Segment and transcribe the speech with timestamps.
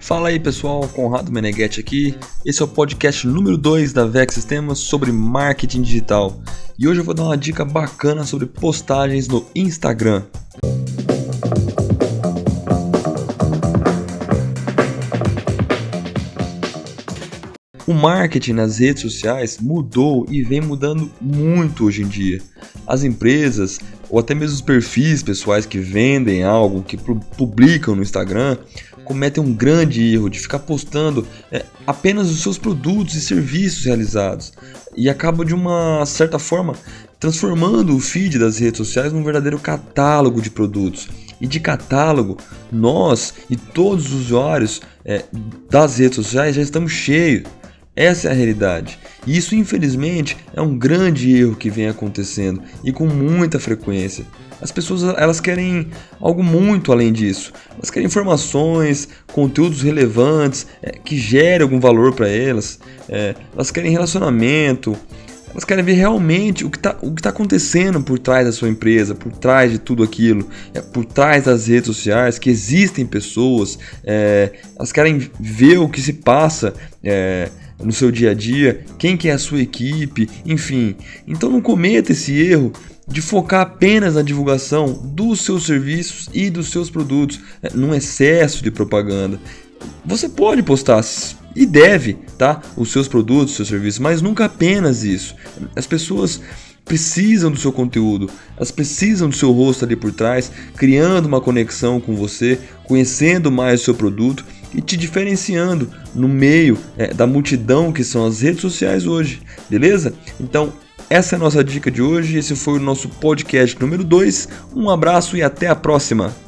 [0.00, 2.14] Fala aí pessoal, Conrado Meneghetti aqui.
[2.46, 6.40] Esse é o podcast número 2 da VEX Sistemas sobre marketing digital.
[6.78, 10.22] E hoje eu vou dar uma dica bacana sobre postagens no Instagram.
[17.84, 22.40] O marketing nas redes sociais mudou e vem mudando muito hoje em dia.
[22.86, 28.56] As empresas ou até mesmo os perfis pessoais que vendem algo, que publicam no Instagram,
[29.08, 34.52] cometem um grande erro de ficar postando é, apenas os seus produtos e serviços realizados
[34.94, 36.74] e acabam de uma certa forma
[37.18, 41.08] transformando o feed das redes sociais num verdadeiro catálogo de produtos.
[41.40, 42.36] E de catálogo,
[42.70, 45.24] nós e todos os usuários é,
[45.70, 47.44] das redes sociais já estamos cheios.
[47.94, 48.98] Essa é a realidade.
[49.26, 54.24] E isso, infelizmente, é um grande erro que vem acontecendo e com muita frequência.
[54.60, 55.88] As pessoas elas querem
[56.20, 57.52] algo muito além disso.
[57.76, 62.78] Elas querem informações, conteúdos relevantes é, que gerem algum valor para elas.
[63.08, 64.96] É, elas querem relacionamento.
[65.50, 69.32] Elas querem ver realmente o que está tá acontecendo por trás da sua empresa, por
[69.32, 73.78] trás de tudo aquilo, é, por trás das redes sociais, que existem pessoas.
[74.04, 76.74] É, elas querem ver o que se passa.
[77.82, 80.96] No seu dia a dia, quem que é a sua equipe, enfim.
[81.26, 82.72] Então não cometa esse erro
[83.06, 88.62] de focar apenas na divulgação dos seus serviços e dos seus produtos, né, num excesso
[88.62, 89.40] de propaganda.
[90.04, 91.02] Você pode postar
[91.54, 92.60] e deve, tá?
[92.76, 95.34] Os seus produtos, os seus serviços, mas nunca apenas isso.
[95.74, 96.40] As pessoas
[96.84, 102.00] precisam do seu conteúdo, elas precisam do seu rosto ali por trás, criando uma conexão
[102.00, 107.92] com você, conhecendo mais o seu produto e te diferenciando no meio é, da multidão
[107.92, 110.14] que são as redes sociais hoje, beleza?
[110.40, 110.72] Então,
[111.10, 112.36] essa é a nossa dica de hoje.
[112.36, 114.48] Esse foi o nosso podcast número 2.
[114.74, 116.47] Um abraço e até a próxima!